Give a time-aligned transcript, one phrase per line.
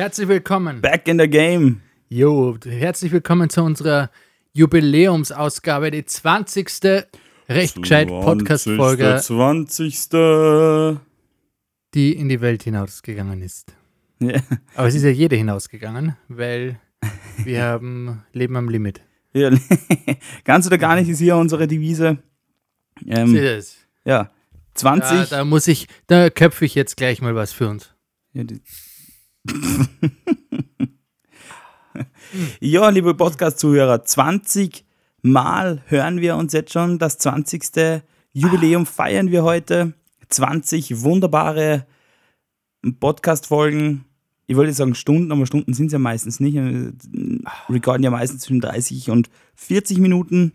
[0.00, 0.80] Herzlich willkommen.
[0.80, 1.82] back in the game.
[2.08, 4.10] Jo, herzlich willkommen zu unserer
[4.54, 6.70] Jubiläumsausgabe, die 20.
[7.50, 10.08] Recht gescheit Podcast-Folge, 20.
[11.92, 13.74] die in die Welt hinausgegangen ist.
[14.20, 14.40] Ja.
[14.74, 16.80] Aber es ist ja jede hinausgegangen, weil
[17.44, 19.02] wir haben Leben am Limit.
[19.34, 19.50] Ja,
[20.44, 22.16] Ganz oder gar nicht ist hier unsere Devise.
[23.04, 23.76] Seht Ähm, ihr das?
[24.06, 24.30] ja,
[24.72, 25.28] Da, 20.
[25.28, 27.94] da muss ich, da köpfe ich jetzt gleich mal was für uns.
[28.32, 28.62] Ja, die-
[32.60, 34.84] ja, liebe Podcast-Zuhörer, 20
[35.22, 36.98] Mal hören wir uns jetzt schon.
[36.98, 38.02] Das 20.
[38.32, 39.94] Jubiläum feiern wir heute.
[40.28, 41.86] 20 wunderbare
[43.00, 44.04] Podcast-Folgen.
[44.46, 46.54] Ich wollte sagen Stunden, aber Stunden sind es ja meistens nicht.
[46.54, 46.92] Wir
[47.68, 50.52] recorden ja meistens zwischen 30 und 40 Minuten.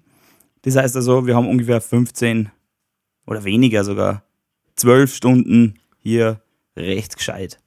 [0.63, 2.49] Das heißt also, wir haben ungefähr 15
[3.27, 4.23] oder weniger sogar
[4.75, 6.41] 12 Stunden hier
[6.75, 7.59] recht gescheit.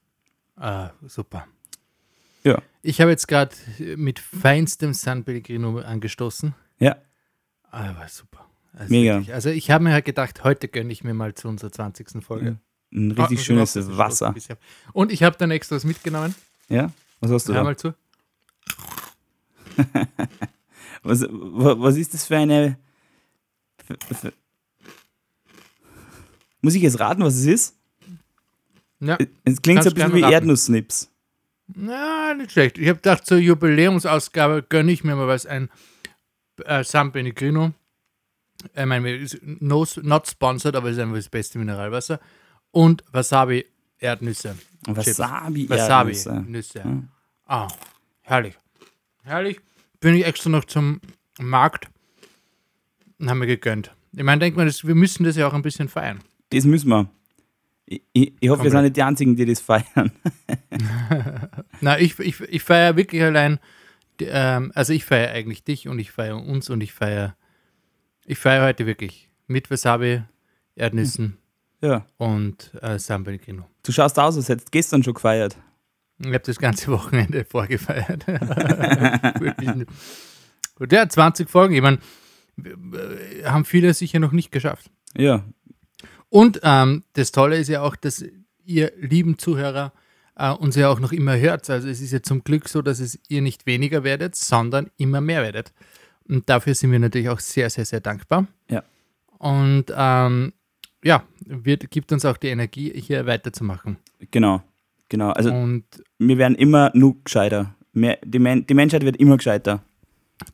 [0.58, 1.46] Ah, super.
[2.44, 2.60] Ja.
[2.82, 3.54] Ich habe jetzt gerade
[3.96, 6.54] mit feinstem San Pellegrino angestoßen.
[6.78, 6.96] Ja.
[7.70, 8.44] Ah, war super.
[8.72, 9.14] Also Mega.
[9.16, 9.34] Wirklich.
[9.34, 12.22] Also ich habe mir halt gedacht, heute gönne ich mir mal zu unserer 20.
[12.24, 12.58] Folge.
[12.92, 14.32] Ein Ah, richtig ich schönes ich Wasser.
[14.32, 14.56] bisschen.
[14.92, 16.34] Und ich habe dann extra was mitgenommen.
[16.68, 16.90] Ja?
[17.20, 17.64] Was hast du Hör da?
[17.64, 17.94] mal zu.
[21.04, 22.76] Was, wa- was ist das für eine.
[23.86, 24.32] Für, für,
[26.60, 27.77] muss ich jetzt raten, was es ist?
[29.00, 29.18] Ja.
[29.44, 30.32] Es klingt so ein bisschen wie raten.
[30.32, 31.10] Erdnussnips.
[31.74, 32.78] Na, nicht schlecht.
[32.78, 35.68] Ich habe gedacht, zur Jubiläumsausgabe gönne ich mir mal was ein
[36.64, 37.72] äh, San Pellegrino.
[38.74, 42.20] Ich meine, ist no, not sponsored, aber ist einfach das beste Mineralwasser.
[42.70, 43.66] Und Wasabi
[43.98, 44.56] Erdnüsse.
[44.84, 45.18] Chips.
[45.18, 45.68] Wasabi.
[46.74, 47.02] Ja.
[47.46, 47.68] Ah,
[48.22, 48.54] herrlich.
[49.22, 49.60] Herrlich.
[50.00, 51.00] Bin ich extra noch zum
[51.38, 51.88] Markt
[53.18, 53.92] und haben mir gegönnt.
[54.12, 56.20] Ich meine, denk mal, das, wir müssen das ja auch ein bisschen feiern.
[56.50, 57.10] Das müssen wir.
[57.90, 60.12] Ich, ich, ich hoffe, wir sind nicht die Einzigen, die das feiern.
[61.80, 63.58] Na, ich, ich, ich feiere wirklich allein,
[64.20, 67.34] ähm, also ich feiere eigentlich dich und ich feiere uns und ich feiere,
[68.26, 70.22] ich feiere heute wirklich mit Wasabi,
[70.74, 71.38] Erdnüssen
[71.80, 72.04] Ja.
[72.18, 73.64] und äh, Pellegrino.
[73.82, 75.56] Du schaust aus, als hättest du gestern schon gefeiert.
[76.18, 78.26] Ich habe das ganze Wochenende vorgefeiert.
[80.74, 81.74] Gut, ja, 20 Folgen.
[81.74, 81.98] Ich meine,
[83.44, 84.90] haben viele sicher noch nicht geschafft.
[85.16, 85.42] Ja.
[86.30, 88.24] Und ähm, das Tolle ist ja auch, dass
[88.64, 89.92] ihr lieben Zuhörer
[90.36, 91.68] äh, uns ja auch noch immer hört.
[91.70, 95.20] Also es ist ja zum Glück so, dass es ihr nicht weniger werdet, sondern immer
[95.20, 95.72] mehr werdet.
[96.28, 98.46] Und dafür sind wir natürlich auch sehr, sehr, sehr dankbar.
[98.68, 98.82] Ja.
[99.38, 100.52] Und ähm,
[101.02, 103.96] ja, wird, gibt uns auch die Energie, hier weiterzumachen.
[104.30, 104.62] Genau.
[105.08, 105.30] Genau.
[105.30, 105.84] Also, Und
[106.18, 107.74] wir werden immer nur gescheiter.
[107.92, 109.82] Mehr, die, Men die Menschheit wird immer gescheiter.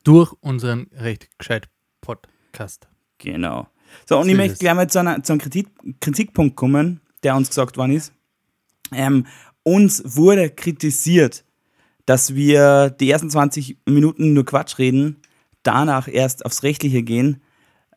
[0.05, 1.69] durch unseren recht gescheit
[2.01, 2.87] Podcast.
[3.19, 3.67] Genau.
[4.07, 5.69] So, und ich möchte gleich mal zu, einer, zu einem Kritik,
[6.01, 8.13] Kritikpunkt kommen, der uns gesagt worden ist.
[8.93, 9.27] Ähm,
[9.63, 11.45] uns wurde kritisiert,
[12.07, 15.17] dass wir die ersten 20 Minuten nur Quatsch reden,
[15.63, 17.43] danach erst aufs Rechtliche gehen.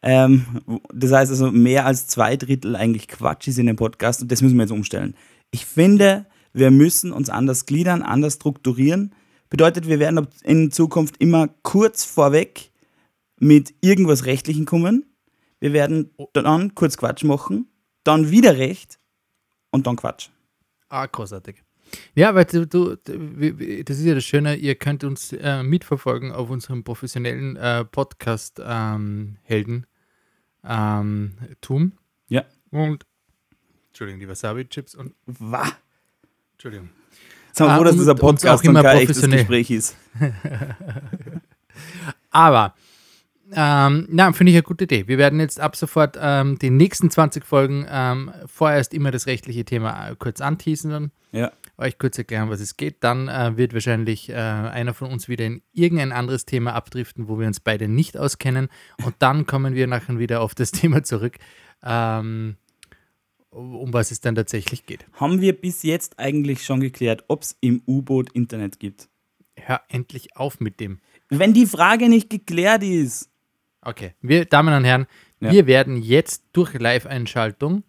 [0.02, 0.46] Ähm,
[0.94, 4.42] das heißt also, mehr als zwei Drittel eigentlich Quatsch ist in dem Podcast und das
[4.42, 5.16] müssen wir jetzt umstellen.
[5.52, 9.14] Ich finde, wir müssen uns anders gliedern, anders strukturieren.
[9.50, 12.72] Bedeutet, wir werden in Zukunft immer kurz vorweg
[13.40, 15.06] mit irgendwas Rechtlichen kommen.
[15.60, 17.68] Wir werden dann kurz Quatsch machen,
[18.04, 19.00] dann wieder Recht
[19.72, 20.30] und dann Quatsch.
[20.90, 21.64] Ah, großartig.
[22.16, 26.50] Ja, weil du, du, das ist ja das Schöne, ihr könnt uns äh, mitverfolgen auf
[26.50, 29.86] unserem professionellen äh, Podcast-Helden
[30.66, 31.94] ähm, Tum.
[32.28, 32.44] Ja.
[32.72, 33.06] Und
[33.90, 35.72] Entschuldigung, die Wasabi-Chips und Wah.
[36.54, 36.90] Entschuldigung.
[37.56, 39.40] Wir Ah, froh, dass dieser uns auch Podcast immer echtes professionell.
[39.40, 39.96] Gespräch ist.
[42.30, 42.76] Aber
[43.54, 45.08] ähm, na, finde ich eine gute Idee.
[45.08, 49.64] Wir werden jetzt ab sofort ähm, die nächsten 20 Folgen ähm, vorerst immer das rechtliche
[49.64, 51.12] Thema äh, kurz anteasern.
[51.32, 51.52] Ja.
[51.78, 53.04] euch kurz erklären, was es geht.
[53.04, 57.40] Dann äh, wird wahrscheinlich äh, einer von uns wieder in irgendein anderes Thema abdriften, wo
[57.40, 58.70] wir uns beide nicht auskennen.
[59.06, 61.38] Und dann kommen wir nachher wieder auf das Thema zurück,
[61.84, 62.56] ähm,
[63.50, 65.06] um was es dann tatsächlich geht.
[65.14, 69.10] Haben wir bis jetzt eigentlich schon geklärt, ob es im U-Boot Internet gibt?
[69.56, 71.00] Hör endlich auf mit dem.
[71.30, 73.30] Wenn die Frage nicht geklärt ist.
[73.88, 75.08] Okay, wir, Damen und Herren,
[75.40, 75.50] Ja.
[75.50, 77.84] wir werden jetzt durch Live-Einschaltung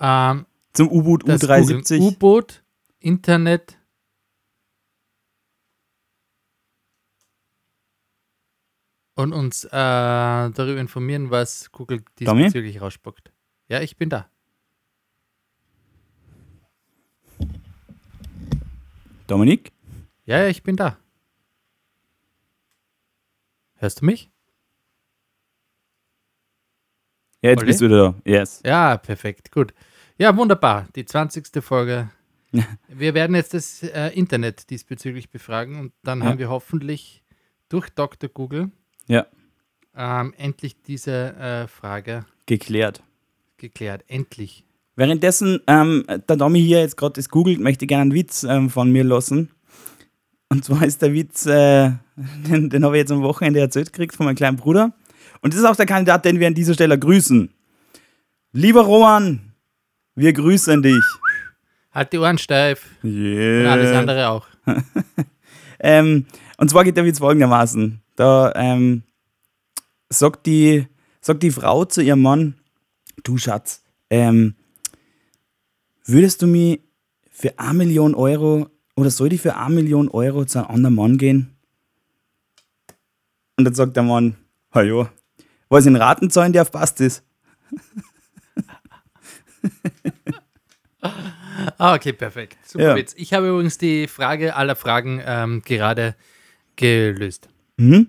[0.00, 1.98] ähm, Zum U-Boot das U370.
[1.98, 2.02] googeln.
[2.02, 2.64] U-Boot,
[2.98, 3.78] Internet.
[9.14, 13.32] Und uns äh, darüber informieren, was Google diesbezüglich rausspuckt.
[13.68, 14.28] Ja, ich bin da.
[19.28, 19.72] Dominik?
[20.24, 20.98] Ja, ja, ich bin da.
[23.78, 24.30] Hörst du mich?
[27.42, 27.66] Ja, jetzt Olli?
[27.68, 28.30] bist du wieder da.
[28.30, 28.60] Yes.
[28.64, 29.72] Ja, perfekt, gut.
[30.18, 30.88] Ja, wunderbar.
[30.96, 31.62] Die 20.
[31.62, 32.10] Folge
[32.88, 36.26] Wir werden jetzt das äh, Internet diesbezüglich befragen und dann Ja.
[36.26, 37.22] haben wir hoffentlich
[37.68, 38.30] durch Dr.
[38.30, 38.70] Google
[39.06, 39.26] Ja,
[39.94, 43.02] ähm, endlich diese äh, Frage geklärt.
[43.58, 44.02] geklärt.
[44.08, 44.64] Endlich.
[44.96, 48.70] Währenddessen ähm, der Domi hier jetzt gerade das googelt, möchte ich gerne einen Witz ähm,
[48.70, 49.50] von mir lassen.
[50.50, 54.14] Und zwar ist der Witz, äh, den, den habe ich jetzt am Wochenende erzählt gekriegt
[54.14, 54.92] von meinem kleinen Bruder.
[55.40, 57.50] Und das ist auch der Kandidat, den wir an dieser Stelle grüßen.
[58.52, 59.52] Lieber Roman,
[60.14, 61.04] wir grüßen dich.
[61.92, 62.86] Halt die Ohren steif.
[63.02, 63.72] Und Yeah.
[63.72, 64.46] alles andere auch.
[65.80, 68.02] Ähm, und zwar geht der Witz folgendermaßen.
[68.16, 69.04] Da ähm,
[70.08, 70.86] sagt, die,
[71.20, 72.54] sagt die Frau zu ihrem Mann,
[73.22, 74.56] du Schatz, ähm,
[76.04, 76.80] würdest du mich
[77.30, 78.68] für eine Million Euro
[78.98, 81.54] oder soll ich für eine Million Euro zu einem anderen Mann gehen?
[83.56, 84.36] Und dann sagt der Mann,
[84.74, 85.10] ha ja,
[85.68, 87.24] was in Raten zahlen, der auf passt ist.
[91.76, 92.56] Ah, okay, perfekt.
[92.66, 92.96] Super Ja.
[92.96, 93.14] Witz.
[93.16, 96.14] Ich habe übrigens die Frage aller Fragen ähm, gerade
[96.76, 97.48] gelöst.
[97.76, 98.08] Mhm.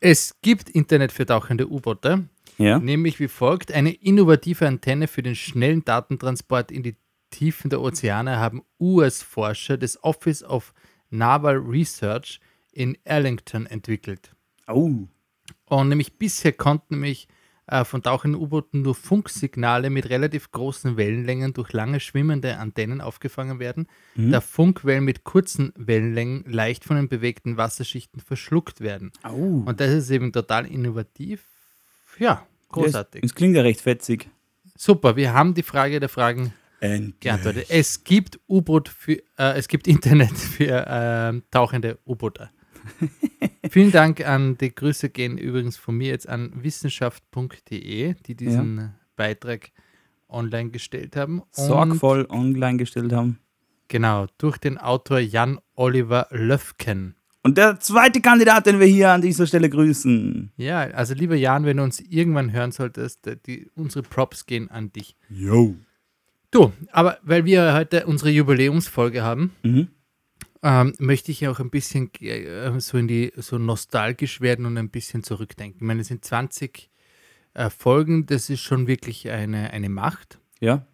[0.00, 2.78] Es gibt Internet für tauchende U-Boote, Ja.
[2.78, 6.96] nämlich wie folgt: Eine innovative Antenne für den schnellen Datentransport in die
[7.30, 10.72] Tiefen der Ozeane haben US-Forscher des Office of
[11.10, 12.40] Naval Research
[12.72, 14.32] in Arlington entwickelt.
[14.66, 15.06] Oh.
[15.66, 17.28] Und nämlich bisher konnten nämlich
[17.66, 23.58] äh, von tauchenden U-Booten nur Funksignale mit relativ großen Wellenlängen durch lange schwimmende Antennen aufgefangen
[23.58, 29.12] werden, da Funkwellen mit kurzen Wellenlängen leicht von den bewegten Wasserschichten verschluckt werden.
[29.22, 29.34] Au.
[29.66, 31.44] Und das ist eben total innovativ.
[32.18, 33.20] Ja, großartig.
[33.20, 34.30] Das, das klingt ja recht fetzig.
[34.74, 37.66] Super, wir haben die Frage der Fragen geantwortet.
[37.68, 42.50] Es gibt U-Boot für, äh, es gibt Internet für ähm, tauchende U-Boote.
[43.70, 49.70] Vielen Dank an die Grüße gehen übrigens von mir jetzt an wissenschaft.de, die diesen Beitrag
[50.28, 51.42] online gestellt haben.
[51.50, 53.40] Sorgvoll online gestellt haben.
[53.88, 57.14] Genau, durch den Autor Jan Oliver Löfken.
[57.42, 60.52] Und der zweite Kandidat, den wir hier an dieser Stelle grüßen.
[60.56, 64.70] Ja, also lieber Jan, wenn du uns irgendwann hören solltest, äh, die, unsere Props gehen
[64.70, 65.16] an dich.
[65.30, 65.76] Yo.
[66.50, 69.88] Du, aber weil wir heute unsere Jubiläumsfolge haben, Mhm.
[70.62, 74.88] ähm, möchte ich auch ein bisschen äh, so in die so nostalgisch werden und ein
[74.90, 75.76] bisschen zurückdenken.
[75.80, 76.90] Ich meine, es sind 20
[77.54, 80.38] äh, Folgen, das ist schon wirklich eine, eine Macht.
[80.60, 80.86] Ja.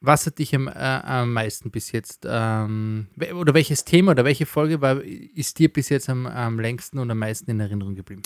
[0.00, 4.46] Was hat dich am, äh, am meisten bis jetzt, ähm, oder welches Thema oder welche
[4.46, 8.22] Folge war, ist dir bis jetzt am, am längsten und am meisten in Erinnerung geblieben?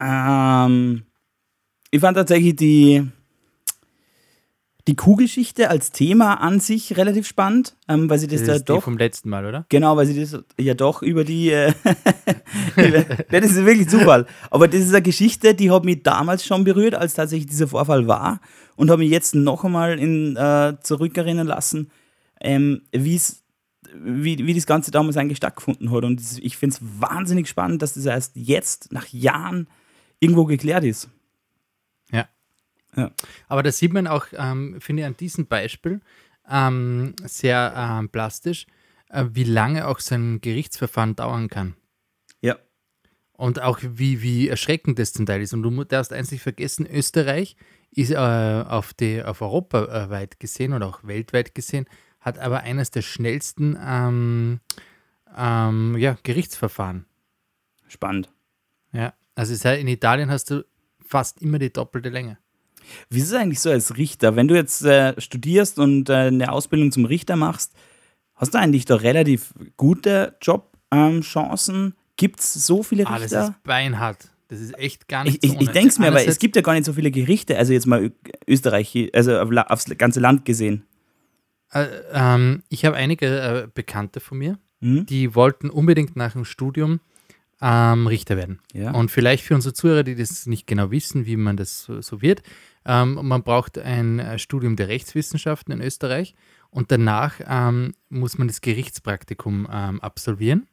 [0.00, 1.02] Ähm,
[1.90, 3.06] ich fand tatsächlich die,
[4.88, 8.68] die Kuhgeschichte als Thema an sich relativ spannend, ähm, weil sie das, Das ja ist
[8.68, 8.82] die doch.
[8.82, 9.66] vom letzten Mal, oder?
[9.68, 11.50] Genau, weil sie das ja doch über die.
[11.50, 11.72] Äh,
[13.30, 14.26] das ist wirklich Zufall.
[14.50, 18.06] Aber das ist eine Geschichte, die hat mich damals schon berührt, als tatsächlich dieser Vorfall
[18.06, 18.40] war.
[18.76, 21.90] Und habe mich jetzt noch einmal in, äh, zurückerinnern lassen,
[22.40, 23.42] ähm, wie's,
[23.94, 26.04] wie, wie das Ganze damals eigentlich stattgefunden hat.
[26.04, 29.66] Und ich finde es wahnsinnig spannend, dass das erst jetzt, nach Jahren,
[30.20, 31.08] irgendwo geklärt ist.
[32.96, 33.10] Ja.
[33.48, 36.00] Aber da sieht man auch, ähm, finde ich, an diesem Beispiel
[36.48, 38.66] ähm, sehr ähm, plastisch,
[39.10, 41.74] äh, wie lange auch so ein Gerichtsverfahren dauern kann.
[42.40, 42.56] Ja.
[43.32, 45.52] Und auch wie, wie erschreckend das zum Teil ist.
[45.52, 47.56] Und du darfst eins nicht vergessen, Österreich
[47.90, 51.86] ist äh, auf, die, auf Europa äh, weit gesehen oder auch weltweit gesehen,
[52.20, 54.60] hat aber eines der schnellsten ähm,
[55.36, 57.06] ähm, ja, Gerichtsverfahren.
[57.88, 58.32] Spannend.
[58.92, 59.14] Ja.
[59.34, 60.64] Also in Italien hast du
[61.04, 62.38] fast immer die doppelte Länge.
[63.10, 64.36] Wie ist es eigentlich so als Richter?
[64.36, 67.72] Wenn du jetzt äh, studierst und äh, eine Ausbildung zum Richter machst,
[68.34, 71.94] hast du eigentlich da relativ gute Jobchancen?
[72.16, 73.44] Gibt es so viele Ah, das Richter?
[73.48, 74.30] ist beinhart.
[74.48, 75.72] Das ist echt gar ich nicht ich, so ich ohne.
[75.72, 78.12] denke es mir, aber es gibt ja gar nicht so viele Gerichte, also jetzt mal
[78.46, 80.84] Österreich, also auf aufs ganze Land gesehen.
[81.72, 85.06] Äh, ähm, ich habe einige äh, Bekannte von mir, Mhm.
[85.06, 87.00] die wollten unbedingt nach dem Studium
[87.62, 88.60] ähm, Richter werden.
[88.74, 88.90] Ja.
[88.92, 92.20] Und vielleicht für unsere Zuhörer, die das nicht genau wissen, wie man das so, so
[92.20, 92.42] wird,
[92.86, 96.34] ähm, man braucht ein äh, Studium der Rechtswissenschaften in Österreich
[96.70, 100.66] und danach ähm, muss man das Gerichtspraktikum ähm, absolvieren.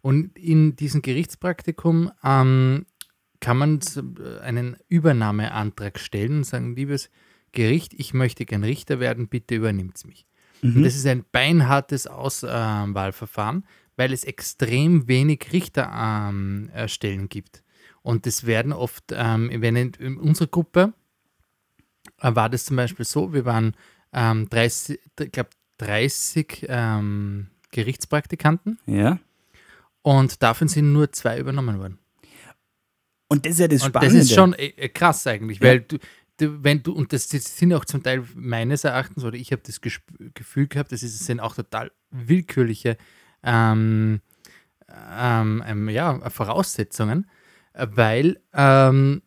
[0.00, 2.86] Und in diesem Gerichtspraktikum ähm,
[3.40, 4.02] kann man s-
[4.42, 7.10] einen Übernahmeantrag stellen und sagen, liebes
[7.52, 10.26] Gericht, ich möchte gern Richter werden, bitte übernimmt mich.
[10.62, 13.64] Und das ist ein beinhartes Auswahlverfahren,
[13.96, 17.62] weil es extrem wenig Richterstellen ähm, äh, gibt.
[18.02, 20.99] Und das werden oft, ähm, wenn in, in unserer Gruppe äh,
[22.20, 23.74] war das zum Beispiel so, wir waren
[24.12, 29.18] ähm, 30, ich glaube 30 ähm, Gerichtspraktikanten Ja.
[30.02, 31.98] und davon sind nur zwei übernommen worden.
[33.28, 34.16] Und das ist ja das Und Spannende.
[34.18, 35.68] das ist schon äh, äh, krass eigentlich, Ja.
[35.68, 35.98] weil du,
[36.38, 39.62] du- wenn du, und das, das sind auch zum Teil meines Erachtens, oder ich habe
[39.64, 42.96] das Gesp- Gefühl gehabt, das ist, sind auch total willkürliche
[43.44, 44.20] ähm,
[45.16, 47.30] ähm, ähm, ja, Voraussetzungen,
[47.74, 49.22] äh, weil ähm,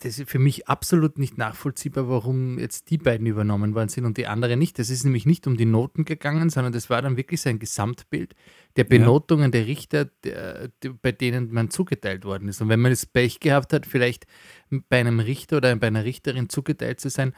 [0.00, 4.16] das ist für mich absolut nicht nachvollziehbar, warum jetzt die beiden übernommen worden sind und
[4.16, 4.78] die andere nicht.
[4.78, 7.58] Das ist nämlich nicht um die Noten gegangen, sondern das war dann wirklich so ein
[7.58, 8.34] Gesamtbild
[8.76, 12.60] der Benotungen der Richter, der, die, bei denen man zugeteilt worden ist.
[12.60, 14.26] Und wenn man das Pech gehabt hat, vielleicht
[14.88, 17.34] bei einem Richter oder bei einer Richterin zugeteilt zu sein,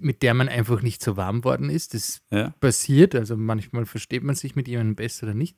[0.00, 2.50] mit der man einfach nicht so warm worden ist, das Ja.
[2.60, 5.56] passiert, also manchmal versteht man sich mit jemandem besser oder nicht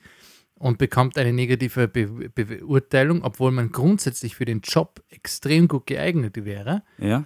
[0.58, 5.86] und bekommt eine negative Be Be Beurteilung, obwohl man grundsätzlich für den Job extrem gut
[5.86, 6.82] geeignet wäre.
[6.98, 7.24] Ja.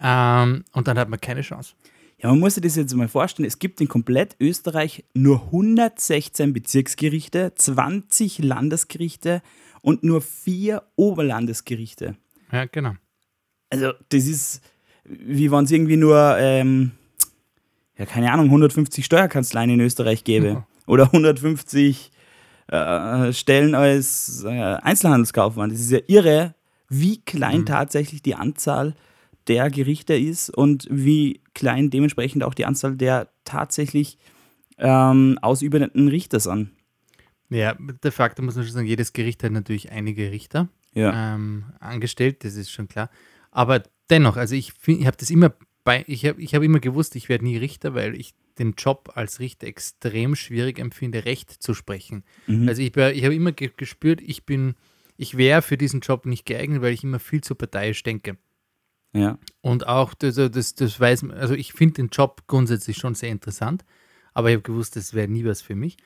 [0.00, 1.74] Ähm, und dann hat man keine Chance.
[2.22, 3.46] Ja, man muss sich das jetzt mal vorstellen.
[3.46, 9.42] Es gibt in komplett Österreich nur 116 Bezirksgerichte, 20 Landesgerichte
[9.80, 12.16] und nur vier Oberlandesgerichte.
[12.52, 12.92] Ja, genau.
[13.70, 14.60] Also, das ist,
[15.04, 16.92] wie wenn es irgendwie nur, ähm,
[17.98, 20.54] ja, keine Ahnung, 150 Steuerkanzleien in Österreich gäbe.
[20.54, 20.62] Mhm.
[20.86, 22.11] Oder 150
[22.76, 25.70] äh, Stellen als äh, Einzelhandelskaufmann.
[25.70, 26.54] Das ist ja irre,
[26.88, 27.66] wie klein Mhm.
[27.66, 28.94] tatsächlich die Anzahl
[29.48, 34.18] der Gerichte ist und wie klein dementsprechend auch die Anzahl der tatsächlich
[34.78, 36.70] ähm, ausübenden Richter sind.
[37.50, 41.34] Ja, de facto muss man schon sagen, jedes Gericht hat natürlich einige Richter Ja.
[41.34, 43.10] ähm, angestellt, das ist schon klar.
[43.50, 45.52] Aber dennoch, also ich, ich habe das immer
[45.84, 49.12] bei, ich habe ich hab immer gewusst, ich werde nie Richter, weil ich den Job
[49.14, 52.24] als Richter extrem schwierig empfinde, Recht zu sprechen.
[52.46, 52.68] Mhm.
[52.68, 54.74] Also ich, war- ich habe immer ge gespürt, ich bin,
[55.16, 58.36] ich wäre für diesen Job nicht geeignet, weil ich immer viel zu parteiisch denke.
[59.12, 59.38] ja.
[59.60, 63.30] Und auch, das, das, das weiß man, also ich finde den Job grundsätzlich schon sehr
[63.30, 63.84] interessant,
[64.34, 65.96] aber ich habe gewusst, das wäre nie was für mich.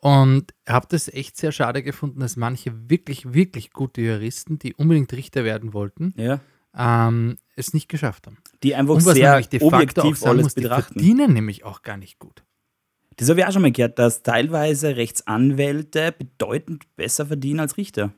[0.00, 5.12] Und habe das echt sehr schade gefunden, dass manche wirklich, wirklich gute Juristen, die unbedingt
[5.12, 6.40] Richter werden wollten, ja.
[6.76, 8.38] Ähm, es nicht geschafft haben.
[8.62, 10.94] Die einfach Und was sehr de facto auch objektiv sagen alles muss, die betrachten.
[10.94, 12.44] verdienen nämlich auch gar nicht gut.
[13.16, 18.12] Das habe ich auch schon mal gehört, dass teilweise Rechtsanwälte bedeutend besser verdienen als Richter.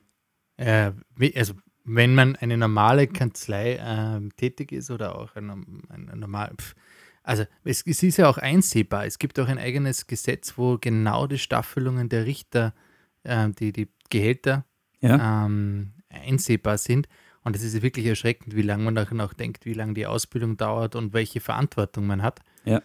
[0.57, 0.93] Äh,
[1.35, 1.55] also
[1.85, 6.75] wenn man eine normale Kanzlei ähm, tätig ist oder auch ein, ein, ein normal, pf,
[7.23, 9.07] also es, es ist ja auch einsehbar.
[9.07, 12.75] Es gibt auch ein eigenes Gesetz, wo genau die Staffelungen der Richter,
[13.23, 14.67] äh, die, die Gehälter
[15.01, 15.47] Ja.
[15.47, 17.09] ähm, einsehbar sind.
[17.43, 20.57] Und es ist wirklich erschreckend, wie lange man nachher auch denkt, wie lange die Ausbildung
[20.57, 22.41] dauert und welche Verantwortung man hat.
[22.65, 22.83] Ja.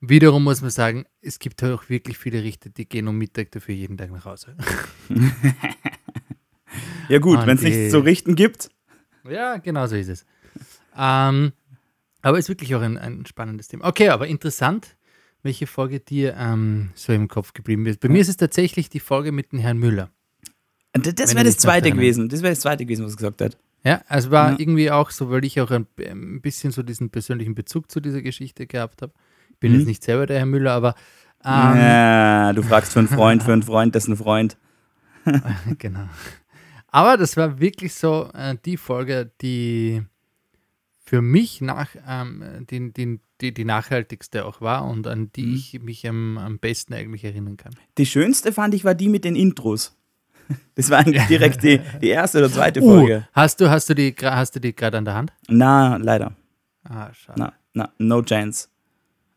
[0.00, 3.74] Wiederum muss man sagen, es gibt auch wirklich viele Richter, die gehen um Mittag dafür
[3.74, 4.56] jeden Tag nach Hause.
[7.10, 8.70] Ja gut, wenn es nichts zu richten gibt.
[9.28, 10.24] Ja, genau so ist es.
[10.96, 11.52] Ähm,
[12.22, 13.86] aber ist wirklich auch ein, ein spannendes Thema.
[13.86, 14.96] Okay, aber interessant,
[15.42, 17.98] welche Folge dir ähm, so im Kopf geblieben ist.
[17.98, 20.10] Bei mir ist es tatsächlich die Folge mit dem Herrn Müller.
[20.92, 22.28] Das Wenn wäre das zweite gewesen.
[22.28, 23.56] Das wäre das zweite gewesen, was er gesagt hat.
[23.84, 24.58] Ja, also war Ja.
[24.58, 28.20] irgendwie auch so, weil ich auch ein, ein bisschen so diesen persönlichen Bezug zu dieser
[28.22, 29.12] Geschichte gehabt habe.
[29.50, 29.78] Ich bin Mhm.
[29.78, 30.94] jetzt nicht selber der Herr Müller, aber
[31.44, 34.58] ähm, ja, du fragst für einen Freund, für einen Freund, dessen Freund.
[35.78, 36.08] genau.
[36.88, 40.02] Aber das war wirklich so äh, die Folge, die
[40.98, 45.54] für mich nach, ähm, die, die, die, die nachhaltigste auch war und an die Mhm.
[45.54, 47.74] ich mich am, am besten eigentlich erinnern kann.
[47.96, 49.96] Die schönste fand ich war die mit den Intros.
[50.74, 53.28] Das war eigentlich direkt die, die erste oder zweite Uh, Folge.
[53.32, 55.32] hast du, hast du die, gra- hast du die gerade an der Hand?
[55.48, 56.32] Na, leider.
[56.84, 57.38] Ah, schade.
[57.38, 58.68] Na, na, no chance.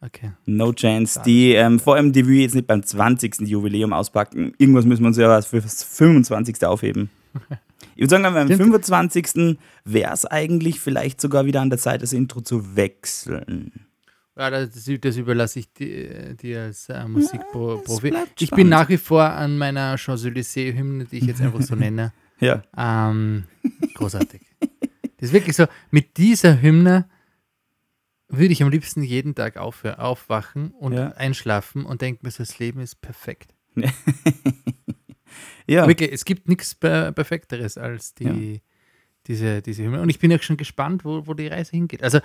[0.01, 0.31] Okay.
[0.45, 1.15] No chance.
[1.15, 1.25] Schade.
[1.25, 3.41] Die, ähm, vor allem die ich jetzt nicht beim 20.
[3.41, 4.53] Jubiläum auspacken.
[4.57, 6.65] Irgendwas müssen wir uns ja was für das 25.
[6.65, 7.09] aufheben.
[7.95, 8.61] Ich würde sagen, beim Stimmt.
[8.63, 9.57] 25.
[9.85, 13.85] wäre es eigentlich vielleicht sogar wieder an der Zeit, das Intro zu wechseln.
[14.35, 14.69] Ja, das,
[15.01, 18.13] das überlasse ich dir, dir als äh, Musikprofi.
[18.39, 22.11] ich bin nach wie vor an meiner Champs-Élysées-Hymne, die ich jetzt einfach so nenne.
[22.39, 22.61] Ja.
[22.75, 23.45] Ähm,
[23.93, 24.41] großartig.
[24.59, 27.07] Das ist wirklich so, mit dieser Hymne
[28.27, 31.09] würde ich am liebsten jeden Tag aufhören, aufwachen und Ja.
[31.11, 33.53] einschlafen und denke mir, so, das Leben ist perfekt.
[35.67, 35.87] Ja.
[35.87, 38.61] Wirklich, es gibt nichts per Perfekteres als die,
[39.27, 40.01] diese, diese Hymne.
[40.01, 42.03] Und ich bin ja schon gespannt, wo, wo die Reise hingeht.
[42.03, 42.19] Also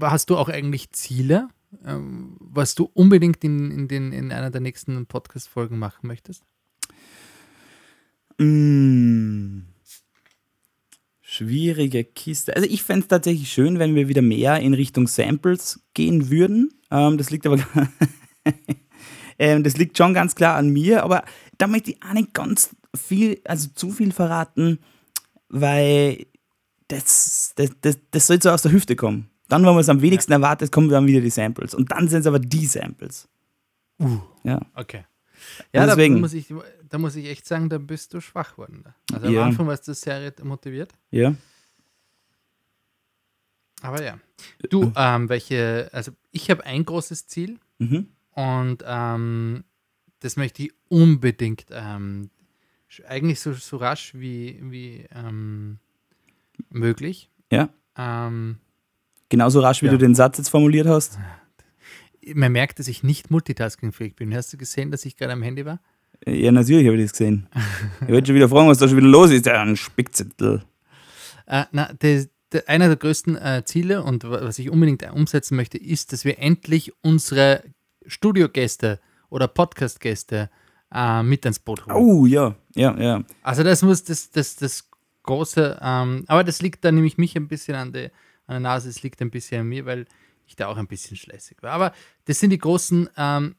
[0.00, 1.48] hast du auch eigentlich Ziele,
[1.84, 6.44] ähm, was du unbedingt in, in, den, in einer der nächsten Podcast-Folgen machen möchtest?
[8.38, 9.62] Mm.
[11.20, 12.54] Schwierige Kiste.
[12.54, 16.72] Also ich fände es tatsächlich schön, wenn wir wieder mehr in Richtung Samples gehen würden.
[16.90, 17.58] Ähm, das liegt aber
[19.38, 21.24] ähm, das liegt schon ganz klar an mir, aber
[21.58, 24.78] da möchte ich auch nicht ganz viel, also zu viel verraten,
[25.48, 26.26] weil
[26.88, 29.28] das, das, das, das soll so aus der Hüfte kommen.
[29.48, 31.74] Dann, wenn man es am wenigsten erwartet, kommen dann wieder die Samples.
[31.74, 33.28] Und dann sind es aber die Samples.
[34.00, 34.18] Uh.
[34.44, 34.60] Ja.
[34.74, 35.04] Okay.
[35.72, 36.52] Ja, deswegen- da, muss ich,
[36.88, 38.84] da muss ich echt sagen, da bist du schwach geworden.
[39.12, 39.44] Also am Ja.
[39.44, 40.92] Anfang warst du sehr motiviert.
[41.10, 41.34] Ja.
[43.82, 44.18] Aber ja.
[44.70, 48.08] Du, ähm, welche, also ich habe ein großes Ziel Mhm.
[48.32, 49.64] und ähm,
[50.20, 52.30] das möchte ich unbedingt ähm,
[53.06, 55.78] eigentlich so, so rasch wie, wie ähm,
[56.70, 57.30] möglich.
[57.52, 57.68] Ja.
[57.96, 58.58] Ähm,
[59.28, 59.92] Genauso rasch, wie Ja.
[59.92, 61.18] du den Satz jetzt formuliert hast.
[62.34, 64.34] man merkt, dass ich nicht multitaskingfähig bin.
[64.34, 65.80] Hast du gesehen, dass ich gerade am Handy war?
[66.26, 67.48] Ja, natürlich habe ich das gesehen.
[68.02, 69.46] Ich wollte schon wieder fragen, was da schon wieder los ist.
[69.46, 70.64] Ja, ein Spickzettel.
[71.46, 75.54] Äh, na, der, der, einer der größten äh, Ziele und wa- was ich unbedingt umsetzen
[75.56, 77.62] möchte, ist, dass wir endlich unsere
[78.06, 80.50] Studiogäste oder Podcastgäste
[80.92, 81.96] äh, mit ans Boot holen.
[81.96, 83.22] Oh, ja, ja, ja.
[83.42, 84.88] Also das muss das, das, das
[85.24, 88.10] große, ähm, aber das liegt dann nämlich mich ein bisschen an der,
[88.46, 90.06] an der Nase, es liegt ein bisschen an mir, weil
[90.46, 91.72] ich da auch ein bisschen schleißig war.
[91.72, 91.92] Aber
[92.26, 93.56] das sind die großen, ähm,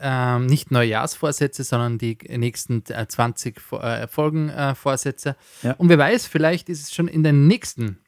[0.00, 5.36] ähm, nicht Neujahrsvorsätze, sondern die nächsten äh, 20 Fo- äh, Folgenvorsätze.
[5.62, 5.72] Ja.
[5.74, 7.98] Und wer weiß, vielleicht ist es schon in der nächsten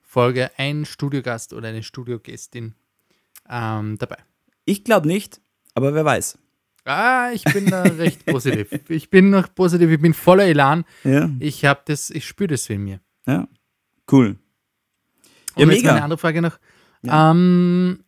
[0.00, 2.74] Folge ein Studiogast oder eine Studiogästin
[3.48, 4.16] ähm, dabei.
[4.64, 5.40] Ich glaube nicht,
[5.74, 6.38] aber wer weiß.
[6.86, 8.68] Ah, ich bin da recht positiv.
[8.88, 10.84] Ich bin noch positiv, ich bin voller Elan.
[11.04, 13.00] Ja, Ich habe das, ich spüre das in mir.
[13.26, 13.46] ja.
[14.10, 14.36] Cool.
[15.56, 15.92] Und Ja, jetzt mega.
[15.94, 16.58] eine andere Frage noch.
[17.06, 18.00] Ähm,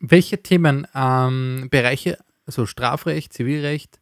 [0.00, 4.00] welche Themen, ähm, Bereiche, also Strafrecht, Zivilrecht,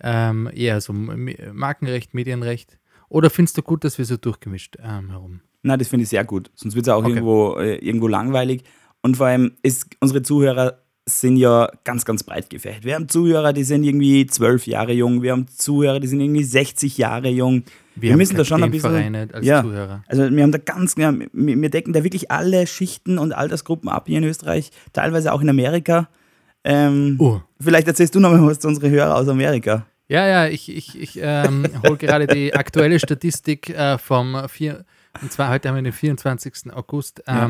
[0.00, 5.40] ähm, eher so Markenrecht, Medienrecht, oder findest du gut, dass wir so durchgemischt ähm, herum?
[5.62, 6.50] Na, das finde ich sehr gut.
[6.54, 7.10] Sonst wird es auch Okay.
[7.10, 8.64] irgendwo, äh, irgendwo langweilig.
[9.02, 12.84] Und vor allem, ist, unsere Zuhörer sind ja ganz, ganz breit gefächert.
[12.84, 15.22] Wir haben Zuhörer, die sind irgendwie zwölf Jahre jung.
[15.22, 17.64] Wir haben Zuhörer, die sind irgendwie 60 Jahre jung.
[17.94, 19.14] Wir, haben müssen da schon ein bisschen.
[19.14, 20.02] Als ja, Zuhörer.
[20.08, 23.88] Also wir haben da ganz, ja, wir, wir decken da wirklich alle Schichten und Altersgruppen
[23.88, 26.08] ab hier in Österreich, teilweise auch in Amerika.
[26.64, 27.40] Ähm, Oh.
[27.60, 29.86] Vielleicht erzählst du noch mal was zu unseren Hörer aus Amerika.
[30.08, 34.84] Ja, ja, ich, ich, ich ähm, hole gerade die aktuelle Statistik äh, vom vier,
[35.22, 36.74] und zwar heute haben wir den 24.
[36.74, 37.22] August.
[37.26, 37.44] Ja.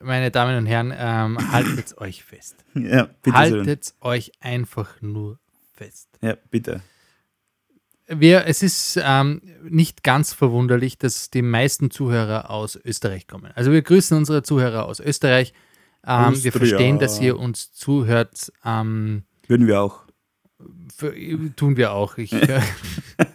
[0.00, 2.64] Meine Damen und Herren, ähm, haltet euch fest.
[2.74, 3.58] Ja, bitte schön.
[3.58, 5.38] Haltet euch einfach nur
[5.72, 6.08] fest.
[6.20, 6.82] Ja, bitte.
[8.06, 13.50] Wir, es ist ähm, nicht ganz verwunderlich, dass die meisten Zuhörer aus Österreich kommen.
[13.54, 15.54] Also wir grüßen unsere Zuhörer aus Österreich.
[16.06, 18.52] Ähm, wir verstehen, dass ihr uns zuhört.
[18.62, 20.02] Ähm, Würden wir auch.
[20.94, 21.14] für,
[21.56, 22.18] tun wir auch.
[22.18, 22.60] Ich, äh,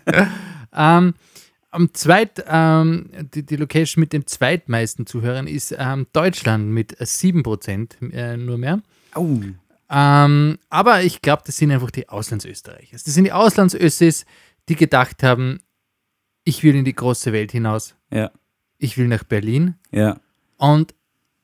[0.73, 1.15] ähm,
[1.71, 8.11] am zweit, ähm, die, die Location mit den zweitmeisten Zuhörern ist ähm, Deutschland mit 7%
[8.11, 8.81] äh, nur mehr.
[9.13, 9.39] Au.
[9.91, 12.91] Ähm, aber ich glaube, das sind einfach die Auslandsösterreicher.
[12.91, 14.25] Das sind die Auslandsössis,
[14.67, 15.59] die gedacht haben,
[16.43, 17.95] ich will in die große Welt hinaus.
[18.11, 18.31] Ja,
[18.77, 19.75] Ich will nach Berlin.
[19.91, 20.19] ja.
[20.57, 20.93] Und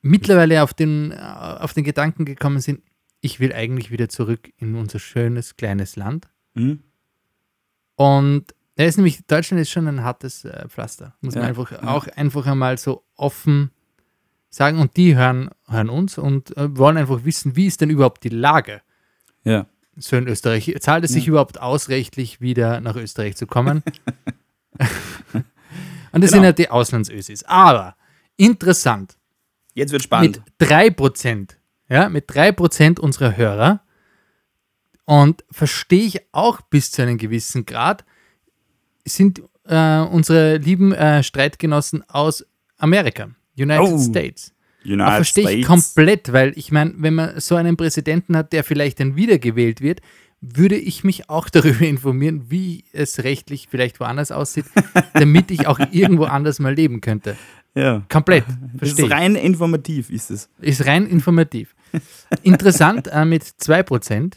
[0.02, 2.82] mittlerweile auf den, äh, auf den Gedanken gekommen sind,
[3.22, 6.28] ich will eigentlich wieder zurück in unser schönes kleines Land.
[6.54, 6.84] Hm?
[7.96, 11.16] Und er ist nämlich, Deutschland ist schon ein hartes äh, Pflaster.
[11.22, 11.84] Muss man Ja, einfach ja.
[11.88, 13.72] auch einfach einmal so offen
[14.50, 14.80] sagen.
[14.80, 18.30] Und die hören, hören uns und äh, wollen einfach wissen, wie ist denn überhaupt die
[18.30, 18.82] Lage
[19.44, 19.66] Ja.
[19.98, 20.74] so in Österreich?
[20.82, 23.82] Zahlt es sich überhaupt aus, rechtlich wieder nach Österreich zu kommen?
[26.12, 26.44] und das sind Genau.
[26.46, 27.44] ja die Auslandsösis.
[27.44, 27.96] Aber
[28.38, 29.18] interessant,
[29.74, 30.42] Jetzt wird spannend.
[30.60, 31.50] mit 3%,
[31.90, 33.82] ja, mit 3% unserer Hörer
[35.06, 38.06] und verstehe ich auch bis zu einem gewissen Grad,
[39.06, 42.46] sind äh, unsere lieben äh, Streitgenossen aus
[42.78, 44.52] Amerika, United Oh, States.
[44.84, 45.68] United Aber verstehe ich States.
[45.96, 50.02] komplett, weil ich meine, wenn man so einen Präsidenten hat, der vielleicht dann wiedergewählt wird,
[50.42, 54.66] würde ich mich auch darüber informieren, wie es rechtlich vielleicht woanders aussieht,
[55.14, 57.36] damit ich auch irgendwo anders mal leben könnte.
[57.74, 58.04] Ja.
[58.10, 58.44] Komplett.
[58.78, 60.50] Verstehe ist rein informativ, ist es.
[60.62, 61.76] Ist rein informativ.
[62.44, 64.34] Interessant äh, mit 2%.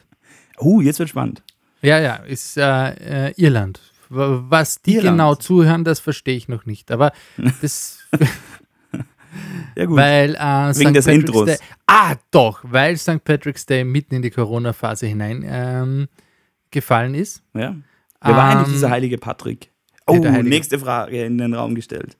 [0.58, 1.42] Oh, jetzt wird spannend.
[1.82, 3.80] Ja, ja, ist äh, äh, Irland.
[4.10, 5.16] Was die Irland.
[5.18, 6.90] genau zuhören, das verstehe ich noch nicht.
[6.90, 7.12] Aber
[7.62, 7.98] das,
[9.76, 9.96] Ja, gut.
[9.96, 10.96] weil äh, Wegen St.
[10.96, 11.46] des Patrick's Intros.
[11.46, 11.56] Day.
[11.86, 13.22] Ah, doch, weil St.
[13.22, 16.08] Patrick's Day mitten in die Corona-Phase hinein ähm,
[16.70, 17.42] gefallen ist.
[17.54, 17.76] ja.
[18.20, 19.70] Wer war eigentlich Ähm, dieser heilige Patrick?
[20.06, 20.48] Oh, ja, Heilige.
[20.48, 22.16] nächste Frage in den Raum gestellt.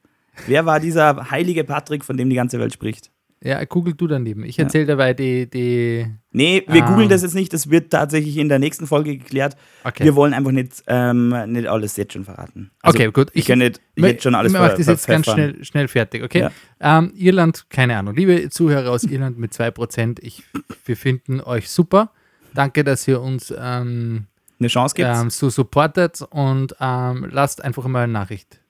[0.47, 3.11] Wer war dieser heilige Patrick, von dem die ganze Welt spricht?
[3.43, 4.43] Ja, google du daneben.
[4.45, 6.07] Ich erzähle dabei die, die.
[6.33, 6.89] Nee, wir Ah.
[6.91, 7.53] googeln das jetzt nicht.
[7.53, 9.57] Das wird tatsächlich in der nächsten Folge geklärt.
[9.85, 10.03] Okay.
[10.05, 12.73] Wir wollen einfach nicht, ähm, nicht alles jetzt schon verraten.
[12.83, 13.31] Also, okay, gut.
[13.35, 16.41] Ich kann nicht jetzt schon alles Ich mache das jetzt ganz schnell, schnell fertig, okay?
[16.81, 16.99] Ja.
[16.99, 18.17] Ähm, Irland, keine Ahnung.
[18.17, 20.43] Liebe Zuhörer aus Irland mit 2%, ich,
[20.85, 22.11] wir finden euch super.
[22.55, 24.27] Danke, dass ihr uns ähm,
[24.59, 25.21] Eine Chance gibt's?
[25.21, 28.61] ähm, so supportet und ähm, lasst einfach mal eine Nachricht.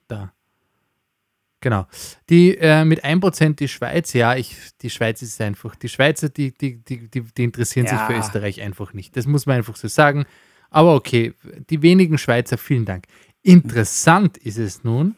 [1.61, 1.87] Genau.
[2.29, 6.51] Die äh, mit 1% die Schweiz, ja, ich, die Schweiz ist einfach, die Schweizer, die,
[6.57, 8.07] die, die, die, die interessieren sich Ja.
[8.07, 9.17] für Österreich einfach nicht.
[9.17, 10.25] Das muss man einfach so sagen.
[10.69, 11.33] Aber okay,
[11.69, 13.05] die wenigen Schweizer, vielen Dank.
[13.43, 15.15] Interessant ist es nun,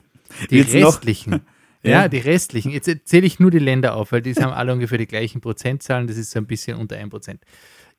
[0.49, 1.41] die noch- restlichen
[1.84, 2.71] Ja, die restlichen.
[2.71, 6.06] Jetzt zähle ich nur die Länder auf, weil die haben alle ungefähr die gleichen Prozentzahlen.
[6.06, 7.39] Das ist so ein bisschen unter 1%.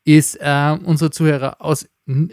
[0.04, 1.88] Ist äh, unsere Zuhörer aus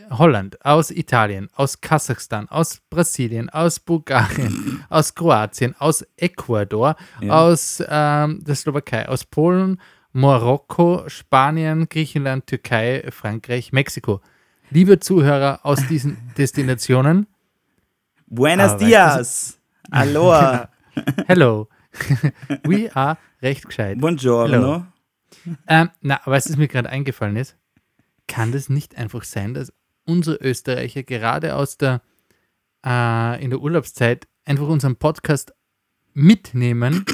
[0.10, 7.34] Holland, aus Italien, aus Kasachstan, aus Brasilien, aus Bulgarien, aus Kroatien, aus Ecuador, Ja.
[7.46, 9.80] aus ähm, der Slowakei, aus Polen,
[10.12, 14.22] Marokko, Spanien, Griechenland, Türkei, Frankreich, Mexiko.
[14.72, 17.28] Liebe Zuhörer aus diesen Destinationen,
[18.26, 19.60] Buenos dias.
[19.92, 20.70] Aloha.
[21.28, 21.68] hello.
[22.64, 24.00] We are recht gescheit.
[24.00, 24.86] Buongiorno.
[25.68, 27.58] Ähm, na, weißt du, was mir gerade eingefallen ist?
[28.28, 29.74] Kann das nicht einfach sein, dass
[30.06, 32.02] unsere Österreicher gerade aus der,
[32.86, 35.54] äh, in der Urlaubszeit einfach unseren Podcast
[36.14, 37.06] mitnehmen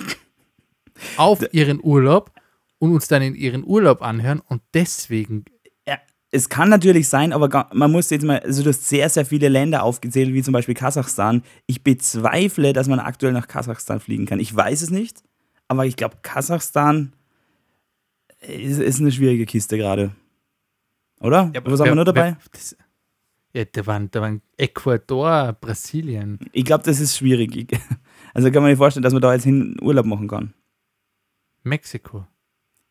[1.18, 2.32] auf ihren Urlaub
[2.80, 5.46] und uns dann in ihren Urlaub anhören und deswegen,
[5.88, 5.98] Ja,
[6.32, 9.50] es kann natürlich sein, aber man muss jetzt mal, also du hast sehr, sehr viele
[9.50, 11.44] Länder aufgezählt, wie zum Beispiel Kasachstan.
[11.68, 14.40] Ich bezweifle, dass man aktuell nach Kasachstan fliegen kann.
[14.40, 15.24] Ich weiß es nicht,
[15.68, 17.14] aber ich glaube, Kasachstan
[18.48, 20.12] ist, ist eine schwierige Kiste gerade.
[21.20, 21.52] Oder?
[21.64, 22.38] Was haben wir nur dabei?
[22.52, 22.76] Das,
[23.54, 26.40] ja, da waren, da waren Ecuador, Brasilien.
[26.52, 27.68] Ich glaube, das ist schwierig.
[28.34, 30.54] Also kann man sich vorstellen, dass man da jetzt hin Urlaub machen kann.
[31.64, 32.28] Mexiko.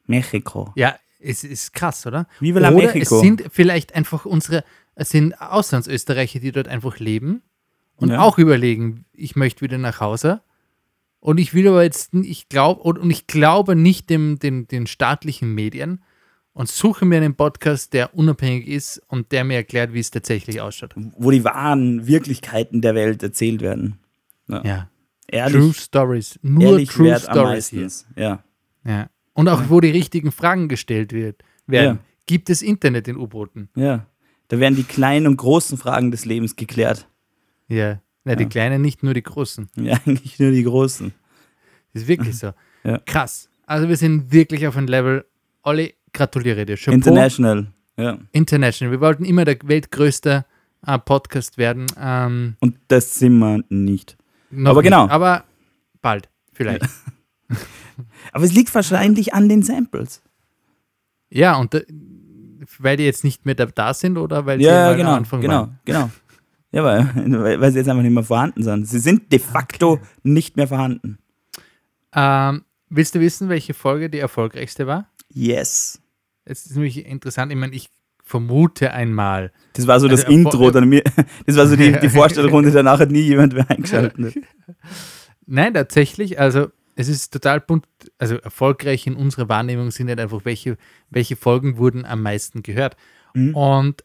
[0.07, 0.73] Mexiko.
[0.75, 2.27] Ja, es ist krass, oder?
[2.41, 3.17] Viva la oder Mexico.
[3.17, 4.65] es sind vielleicht einfach unsere,
[4.95, 7.43] es sind Auslandsösterreicher, die dort einfach leben
[7.97, 8.21] und Ja.
[8.23, 10.41] auch überlegen, ich möchte wieder nach Hause.
[11.25, 15.55] Und ich will aber jetzt, ich glaube, und, ich glaube nicht dem, dem, den staatlichen
[15.55, 16.05] Medien
[16.53, 20.61] und suche mir einen Podcast, der unabhängig ist und der mir erklärt, wie es tatsächlich
[20.61, 20.93] ausschaut.
[21.17, 24.01] wo die wahren Wirklichkeiten der Welt erzählt werden.
[24.49, 24.91] Ja.
[25.29, 26.39] Ehrlich, True Stories.
[26.43, 27.89] Nur ehrlich True Stories hier.
[28.17, 28.45] Ja.
[28.85, 29.09] Ja.
[29.33, 31.97] Und auch, wo die richtigen Fragen gestellt wird, werden.
[31.97, 32.05] Ja.
[32.27, 33.71] Gibt es Internet in U-Booten?
[33.77, 34.07] ja.
[34.49, 37.09] Da werden die kleinen und großen Fragen des Lebens geklärt.
[37.67, 38.03] Ja.
[38.25, 38.49] Na, die Ja.
[38.49, 39.69] Kleinen, nicht nur die Großen.
[39.77, 41.13] Ja, eigentlich nur die großen.
[41.93, 42.53] Das ist wirklich so.
[42.83, 42.99] Ja.
[43.07, 43.49] Krass.
[43.67, 45.25] Also wir sind wirklich auf ein Level.
[45.63, 46.77] Olli, gratuliere dir.
[46.77, 46.93] Chapeau.
[46.95, 47.67] International.
[47.97, 48.19] Ja.
[48.33, 48.91] International.
[48.93, 50.45] Wir wollten immer der weltgrößte
[50.87, 51.87] äh, Podcast werden.
[51.99, 54.17] Ähm, Und das sind wir nicht.
[54.65, 54.85] Aber nicht.
[54.85, 55.09] genau.
[55.09, 55.45] Aber
[56.03, 56.85] bald, vielleicht.
[58.33, 60.23] Aber es liegt wahrscheinlich an den Samples.
[61.31, 61.85] ja, und äh,
[62.79, 65.15] weil die jetzt nicht mehr da, sind oder weil sie Ja, mal am genau.
[65.15, 65.79] Anfang Genau, waren?
[65.85, 66.11] genau.
[66.75, 68.89] Ja, weil, weil, sie jetzt einfach nicht mehr vorhanden sind.
[68.89, 71.19] Sie sind de facto nicht mehr vorhanden.
[72.13, 75.09] Ähm, willst du wissen, welche Folge die erfolgreichste war?
[75.33, 76.01] Yes.
[76.45, 77.53] Es ist nämlich interessant.
[77.53, 77.91] Ich meine, ich
[78.25, 79.53] vermute einmal.
[79.75, 80.71] Das war so das Also, äh, Intro.
[80.73, 81.05] Dann mir,
[81.47, 84.35] das war so die, die Vorstellrunde, danach hat nie jemand mehr eingeschaltet.
[85.47, 87.87] Nein, tatsächlich, also es ist total bunt,
[88.19, 90.77] also erfolgreich in unserer Wahrnehmung sind halt einfach, welche,
[91.11, 92.97] welche Folgen wurden am meisten gehört.
[93.35, 93.55] Mhm.
[93.55, 94.05] Und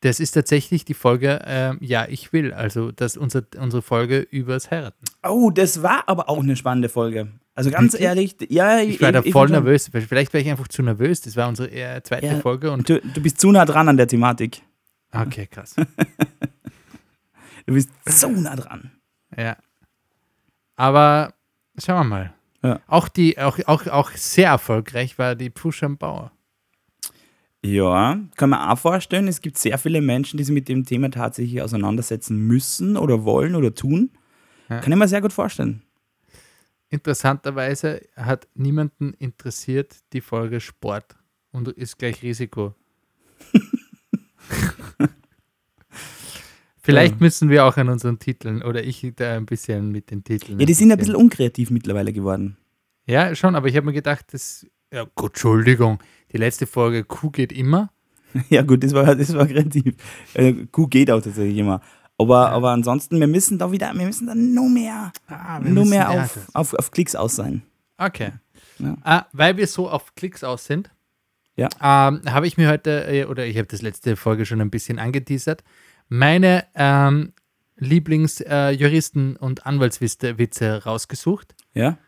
[0.00, 4.70] das ist tatsächlich die Folge, ähm, ja, ich will, also das unser, unsere Folge übers
[4.70, 5.04] Heiraten.
[5.22, 7.28] Oh, das war aber auch eine spannende Folge.
[7.54, 8.06] Also ganz Wirklich?
[8.06, 11.20] ehrlich, ja, Ich war da ich voll schon- nervös, vielleicht war ich einfach zu nervös,
[11.20, 12.38] das war unsere äh, zweite Ja.
[12.40, 14.62] Folge und Du, du bist zu nah dran an der Thematik.
[15.12, 15.74] okay, krass.
[17.66, 18.90] Du bist so nah dran.
[19.36, 19.56] ja.
[20.76, 21.34] Aber
[21.78, 22.34] schauen wir mal.
[22.62, 22.80] Ja.
[22.86, 26.32] Auch die, auch, auch, auch sehr erfolgreich war die Push am Bauer.
[27.62, 31.10] Ja, kann man auch vorstellen, es gibt sehr viele Menschen, die sich mit dem Thema
[31.10, 34.10] tatsächlich auseinandersetzen müssen oder wollen oder tun.
[34.68, 34.80] Ja.
[34.80, 35.82] Kann ich mir sehr gut vorstellen.
[36.88, 41.16] Interessanterweise hat niemanden interessiert die Folge Sport
[41.52, 42.74] und ist gleich Risiko.
[46.82, 50.58] Vielleicht müssen wir auch an unseren Titeln oder ich da ein bisschen mit den Titeln.
[50.58, 52.56] Ja, die sind ein bisschen unkreativ mittlerweile geworden.
[53.06, 54.66] Ja, schon, aber ich habe mir gedacht, das.
[54.92, 55.98] Ja, gut, Entschuldigung.
[56.32, 57.90] Die letzte Folge Kuh geht immer.
[58.48, 59.94] Ja, gut, das war, das war kreativ.
[60.34, 61.80] Äh, Q geht auch tatsächlich immer.
[62.16, 62.48] Aber, Ja.
[62.50, 66.38] aber ansonsten, wir müssen da wieder, wir müssen da nur mehr, Ah, nur mehr auf,
[66.54, 67.62] auf, auf Klicks aus sein.
[67.98, 68.30] Okay.
[68.78, 68.96] Ja.
[69.02, 70.90] Ah, weil wir so auf Klicks aus sind,
[71.56, 71.68] Ja.
[71.82, 74.98] ähm, habe ich mir heute, äh, oder ich habe das letzte Folge schon ein bisschen
[75.00, 75.64] angeteasert,
[76.08, 77.32] meine ähm,
[77.78, 81.98] Lieblings-Juristen- und Anwaltswitze rausgesucht, Ja,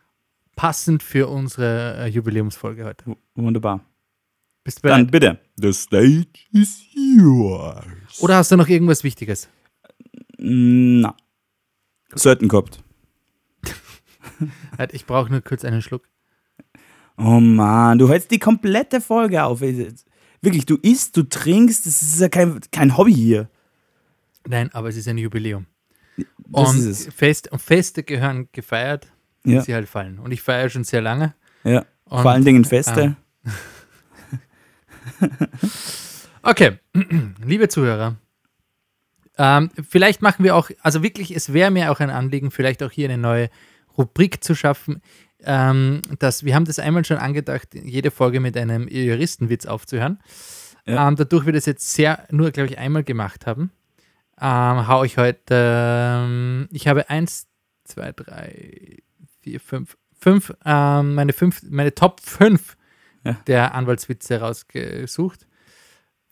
[0.57, 3.07] passend für unsere äh, Jubiläumsfolge heute.
[3.07, 3.81] W- wunderbar.
[4.65, 5.11] Bist du Dann bereit?
[5.11, 5.41] bitte.
[5.57, 8.21] The stage is yours.
[8.21, 9.49] Oder hast du noch irgendwas Wichtiges?
[10.39, 11.17] Na.
[12.15, 12.83] Gehabt.
[14.79, 16.09] Halt, Ich brauche nur kurz einen Schluck.
[17.17, 19.61] Oh Mann, du hältst die komplette Folge auf.
[19.61, 23.49] Wirklich, du isst, du trinkst, das ist ja kein, kein Hobby hier.
[24.47, 25.67] Nein, aber es ist ein Jubiläum.
[26.49, 27.15] Das und, ist es.
[27.15, 29.13] Fest, und Feste gehören gefeiert,
[29.45, 29.63] Ja.
[29.63, 30.19] sie halt fallen.
[30.19, 31.35] Und ich feiere schon sehr lange.
[31.65, 31.85] Ja.
[32.05, 33.17] Und, Vor allen Dingen Feste.
[36.43, 36.79] Okay,
[37.45, 38.17] liebe Zuhörer,
[39.39, 42.91] ähm, vielleicht machen wir auch, also wirklich, es wäre mir auch ein Anliegen, vielleicht auch
[42.91, 43.49] hier eine neue
[43.97, 45.01] Rubrik zu schaffen,
[45.45, 50.19] ähm, dass wir haben das einmal schon angedacht, jede Folge mit einem Juristenwitz aufzuhören.
[50.85, 51.09] Ja.
[51.09, 53.71] Ähm, dadurch wir das jetzt sehr nur, glaube ich, einmal gemacht haben,
[54.41, 57.47] ähm, hau ich heute, ähm, ich habe eins,
[57.85, 58.99] zwei, drei,
[59.43, 62.77] vier, fünf, fünf, ähm, meine fünf, meine Top 5
[63.25, 63.35] Ja.
[63.47, 65.47] der Anwaltswitze rausgesucht.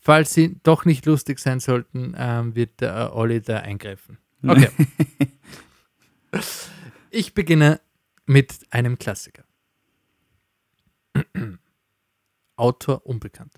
[0.03, 4.19] Falls sie doch nicht lustig sein sollten, ähm, wird der Olli da eingreifen.
[4.43, 4.71] Okay.
[7.11, 7.81] ich beginne
[8.27, 9.45] mit einem Klassiker.
[12.57, 13.53] Autor unbekannt.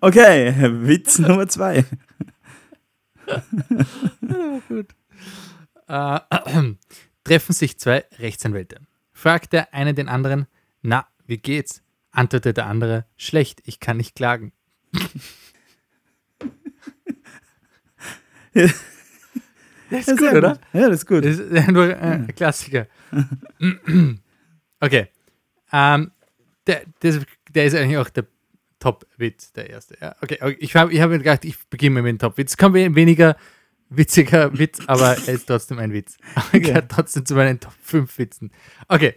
[0.00, 0.54] Okay,
[0.86, 1.84] Witz Nummer zwei.
[4.68, 4.94] Gut.
[5.88, 6.20] Äh,
[7.24, 8.80] treffen sich zwei Rechtsanwälte.
[9.12, 10.46] Fragt der eine den anderen,
[10.82, 11.82] na, wie geht's?
[12.10, 14.52] Antwortet der andere, schlecht, ich kann nicht klagen.
[19.90, 20.58] Das ist gut, sehr oder?
[20.72, 21.24] Ja, das ist gut.
[21.24, 22.86] Das ist nur äh, ein Klassiker.
[24.80, 25.08] okay.
[25.72, 26.10] Ähm,
[26.66, 27.20] der, das,
[27.50, 28.26] der ist eigentlich auch der
[28.80, 29.96] Top-Witz, der erste.
[30.00, 30.56] Ja, okay, okay.
[30.60, 32.56] ich habe ich hab gedacht, ich beginne mit dem Top-Witz.
[32.56, 33.36] Kommt we- weniger
[33.90, 36.16] witziger Witz, aber er ist trotzdem ein Witz.
[36.34, 38.50] Aber er gehört trotzdem zu meinen Top 5 Witzen.
[38.88, 39.14] Okay.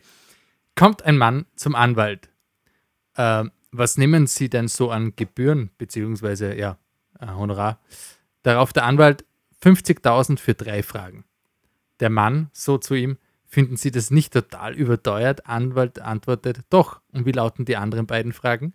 [0.75, 2.29] Kommt ein Mann zum Anwalt.
[3.17, 6.77] Ähm, was nehmen Sie denn so an Gebühren, beziehungsweise, ja,
[7.19, 7.79] äh, Honorar?
[8.43, 9.25] Darauf der Anwalt
[9.63, 11.25] 50.000 für drei Fragen.
[11.99, 15.45] Der Mann, so zu ihm, finden Sie das nicht total überteuert?
[15.45, 17.01] Anwalt antwortet, doch.
[17.12, 18.73] Und wie lauten die anderen beiden Fragen?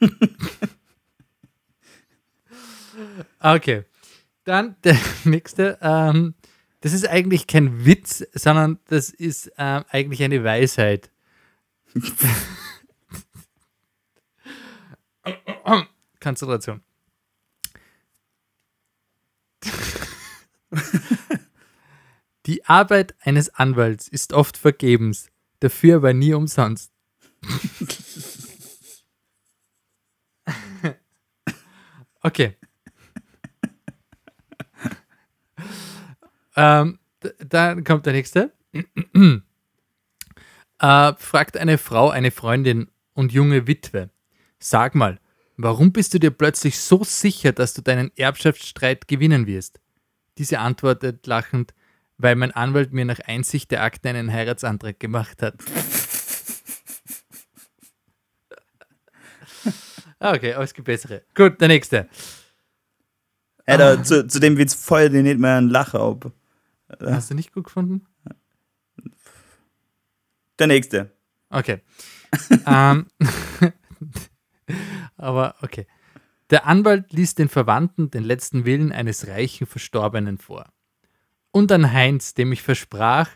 [3.40, 3.84] okay.
[4.44, 5.78] Dann der nächste.
[5.80, 6.34] Ähm,
[6.80, 11.10] das ist eigentlich kein Witz, sondern das ist ähm, eigentlich eine Weisheit.
[16.20, 16.82] Konzentration.
[22.46, 25.28] Die Arbeit eines Anwalts ist oft vergebens,
[25.60, 26.90] dafür aber nie umsonst.
[32.22, 32.56] okay.
[36.56, 36.98] Ähm,
[37.38, 38.52] dann kommt der nächste.
[40.78, 44.10] äh, fragt eine Frau eine Freundin und junge Witwe.
[44.58, 45.18] Sag mal,
[45.56, 49.80] warum bist du dir plötzlich so sicher, dass du deinen Erbschaftsstreit gewinnen wirst?
[50.38, 51.74] Diese antwortet lachend,
[52.18, 55.54] weil mein Anwalt mir nach Einsicht der Akten einen Heiratsantrag gemacht hat.
[60.18, 61.22] Ah, okay, aber es gibt bessere.
[61.34, 62.08] Gut, der nächste.
[63.66, 66.30] Hey, da, zu, zu dem Witz feuer dir nicht mehr einen Lacher ab.
[67.00, 68.06] Hast du nicht gut gefunden?
[70.58, 71.12] Der nächste.
[71.50, 71.80] Okay.
[72.66, 73.06] ähm,
[75.16, 75.86] aber okay.
[76.50, 80.66] Der Anwalt liest den Verwandten den letzten Willen eines reichen Verstorbenen vor.
[81.50, 83.28] Und an Heinz, dem ich versprach,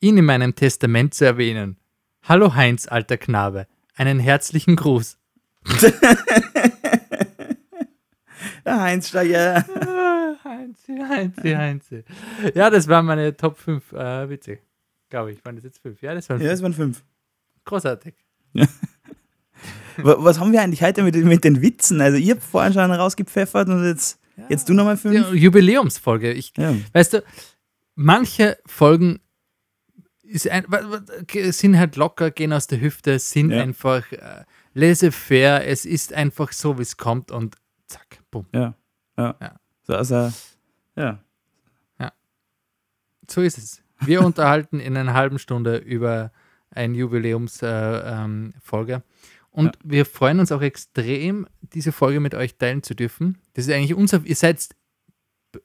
[0.00, 1.78] ihn in meinem Testament zu erwähnen.
[2.22, 3.66] Hallo Heinz, alter Knabe,
[3.96, 5.18] einen herzlichen Gruß.
[8.66, 9.64] Heinz Steiger.
[10.58, 12.04] Heinzi, Heinzi, Heinzi.
[12.54, 14.58] Ja, das waren meine Top 5 äh, Witze.
[15.08, 16.02] Glaube ich, waren das jetzt 5?
[16.02, 16.52] Ja, das waren Ja, fünf.
[16.52, 17.04] das waren fünf.
[17.64, 18.14] großartig.
[19.98, 22.00] Wa- Was haben wir eigentlich heute mit, mit den Witzen?
[22.00, 25.14] Also, ich habe vorhin schon rausgepfeffert und jetzt, jetzt du nochmal fünf.
[25.14, 26.32] Ja, Jubiläumsfolge.
[26.32, 26.74] Ich, Ja.
[26.92, 27.24] Weißt du,
[27.94, 29.20] manche Folgen
[30.50, 30.66] ein,
[31.52, 33.62] sind halt locker, gehen aus der Hüfte, sind Ja.
[33.62, 34.44] einfach äh,
[34.74, 35.64] laissez-faire.
[35.66, 38.46] Es ist einfach so, wie es kommt und zack, bumm.
[38.54, 38.74] Ja.
[39.16, 39.36] Ja.
[39.40, 39.60] Ja.
[39.88, 40.30] So, also,
[40.96, 41.18] ja.
[43.30, 43.82] So ist es.
[44.00, 46.30] Wir unterhalten in einer halben Stunde über
[46.70, 48.92] eine Jubiläumsfolge.
[48.92, 49.02] Äh, ähm,
[49.50, 49.72] und Ja.
[49.82, 53.38] wir freuen uns auch extrem, diese Folge mit euch teilen zu dürfen.
[53.54, 54.68] Das ist eigentlich unser, ihr seid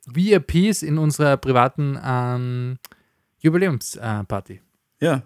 [0.08, 2.80] VIPs in unserer privaten ähm,
[3.40, 4.62] Jubiläumsparty.
[5.02, 5.22] Ja.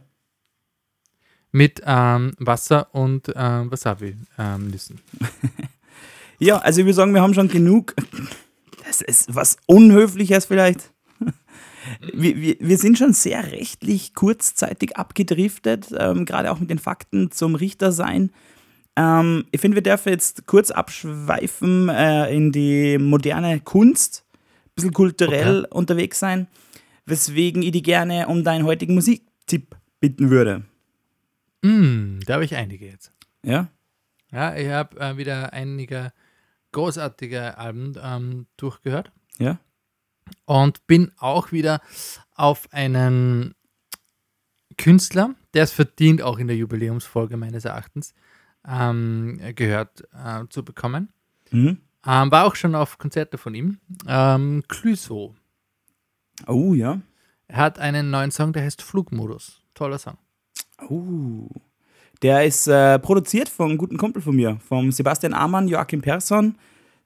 [1.52, 5.00] mit ähm, Wasser und ähm, Wasabi-Nüssen.
[6.40, 7.96] Ja, also ich würde sagen, wir haben schon genug.
[9.02, 10.94] Ist was Unhöfliches vielleicht.
[12.14, 17.32] Wir, wir, wir sind schon sehr rechtlich kurzzeitig abgedriftet, ähm, gerade auch mit den Fakten
[17.32, 18.32] zum Richter sein.
[18.98, 24.94] Ähm, ich finde, wir dürfen jetzt kurz abschweifen äh, in die moderne Kunst, ein bisschen
[24.94, 26.48] kulturell unterwegs sein,
[27.06, 30.66] weswegen ich dich gerne um deinen heutigen Musiktipp bitten würde.
[31.62, 33.14] Mm, da habe ich einige jetzt.
[33.44, 33.70] Ja?
[34.32, 36.12] Ja, ich habe äh, wieder einige
[36.78, 39.58] großartige Alben ähm, durchgehört Ja?
[40.46, 41.82] und bin auch wieder
[42.36, 43.56] auf einen
[44.78, 48.14] Künstler, der es verdient, auch in der Jubiläumsfolge meines Erachtens
[48.64, 51.12] ähm, gehört äh, zu bekommen.
[51.50, 51.82] Mhm.
[52.06, 53.80] Ähm, war auch schon auf Konzerte von ihm.
[54.06, 55.36] Ähm, Clüso.
[56.46, 57.02] Oh, ja.
[57.48, 59.64] Er hat einen neuen Song, der heißt Flugmodus.
[59.74, 60.20] Toller Song.
[60.90, 61.50] Uh.
[62.22, 66.56] Der ist äh, produziert von einem guten Kumpel von mir, vom Sebastian Amann, Joachim Persson.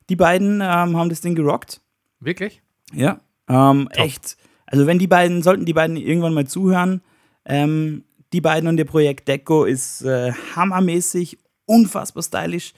[0.09, 1.81] Die beiden ähm, haben das Ding gerockt.
[2.19, 2.61] Wirklich?
[2.93, 3.19] Ja.
[3.47, 4.37] Ähm, echt.
[4.65, 7.01] Also wenn die beiden, sollten die beiden irgendwann mal zuhören,
[7.45, 12.73] ähm, die beiden und ihr Projekt Deco ist äh, hammermäßig, unfassbar stylisch.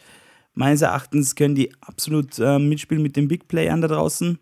[0.56, 4.40] Meines Erachtens können die absolut äh, mitspielen mit den Big Playern da draußen.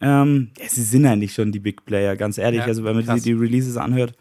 [0.00, 2.60] Ähm, ja, sie sind eigentlich schon die Big Player, ganz ehrlich.
[2.60, 4.14] Ja, also wenn man die, die Releases anhört.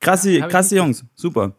[0.00, 1.54] Krasse, krasse Jungs, super.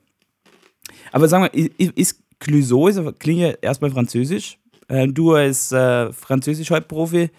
[1.12, 4.58] Aber sag mal, i- i- ist Clouseau, ist, klingt ja erstmal französisch.
[4.88, 7.30] Äh, du als äh, Französisch-Halbprofi,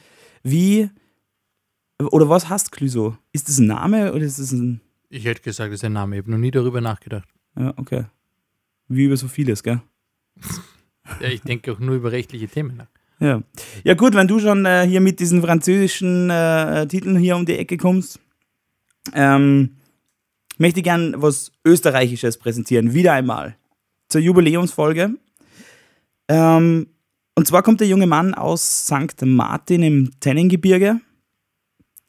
[0.42, 0.88] wie
[2.10, 3.16] oder was heißt Clouseau?
[3.32, 4.80] Ist das ein Name oder ist das ein.
[5.08, 6.16] Ich hätte gesagt, das ist ein Name.
[6.16, 7.28] Ich habe noch nie darüber nachgedacht.
[7.58, 8.04] Ja, okay.
[8.88, 9.80] Wie über so vieles, gell?
[11.20, 12.88] Ja, ich denke auch nur über rechtliche Themen nach.
[13.20, 13.40] Ja.
[13.84, 17.56] Ja, gut, wenn du schon äh, hier mit diesen französischen äh, Titeln hier um die
[17.56, 18.18] Ecke kommst,
[19.14, 19.76] ähm,
[20.58, 22.94] möchte gern was Österreichisches präsentieren.
[22.94, 23.56] Wieder einmal.
[24.08, 25.14] Zur Jubiläumsfolge.
[26.28, 26.86] Ähm,
[27.34, 29.22] und zwar kommt der junge Mann aus St.
[29.22, 31.00] Martin im Tennengebirge.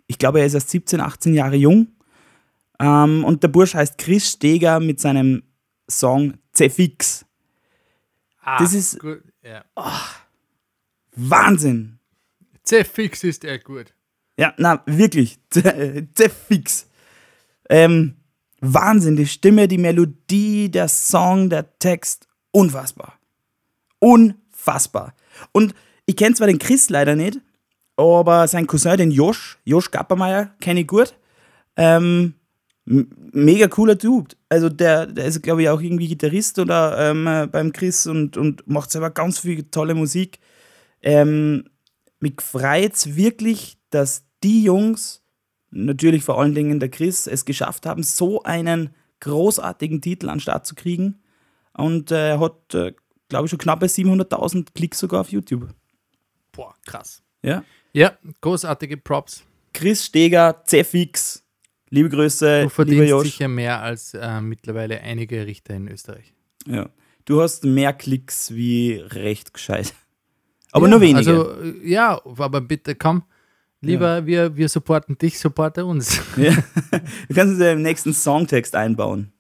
[0.08, 1.88] Ich glaube, er ist erst 17, 18 Jahre jung.
[2.80, 5.44] Ähm, und der Bursch heißt Chris Steger mit seinem
[5.90, 7.26] Song Zefix.
[8.42, 9.22] Ah, Das ist- gut.
[9.44, 9.66] Ja.
[11.16, 12.00] Wahnsinn!
[12.64, 13.94] Zefix ist er gut.
[14.38, 15.40] Ja, na, wirklich.
[15.52, 16.88] Sehr fix.
[17.70, 18.17] Ähm,
[18.62, 22.28] Wahnsinn, die Stimme, die Melodie, der Song, der Text.
[22.52, 23.14] Unfassbar.
[24.00, 25.14] Unfassbar.
[25.52, 25.74] Und
[26.06, 27.40] ich kenne zwar den Chris leider nicht,
[27.96, 31.14] aber sein Cousin, den Josh, Josh Gappermeier, kenne ich gut.
[31.76, 32.34] Ähm,
[32.86, 34.36] mega cooler Typ.
[34.50, 38.38] Also der, der ist, glaube ich, auch irgendwie Gitarrist oder ähm, äh, beim Chris und,
[38.38, 40.40] und macht selber ganz viel tolle Musik.
[41.02, 41.66] Ähm,
[42.20, 45.22] mich freut wirklich, dass die Jungs,
[45.72, 50.42] natürlich vor allen Dingen der Chris, es geschafft haben, so einen großartigen Titel an den
[50.42, 51.20] Start zu kriegen.
[51.74, 52.94] Und äh, er hat, äh,
[53.30, 55.68] glaube ich, schon knappe 700.000 Klicks sogar auf YouTube.
[56.52, 57.22] Boah, krass.
[57.44, 57.64] Ja.
[57.94, 59.44] Ja, großartige Props.
[59.74, 61.44] Chris Steger, Zefix,
[61.90, 63.24] liebe Grüße, Du lieber verdienst Josh.
[63.28, 66.34] sicher mehr als äh, mittlerweile einige Richter in Österreich.
[66.66, 66.90] Ja.
[67.26, 69.94] Du hast mehr Klicks wie recht gescheit.
[70.72, 71.18] Aber ja, nur wenige.
[71.18, 73.24] Also, äh, ja, aber bitte komm.
[73.82, 76.20] Lieber wir, wir supporten dich, supporte uns.
[76.38, 76.52] ja.
[77.28, 79.32] Du kannst es ja im nächsten Songtext einbauen.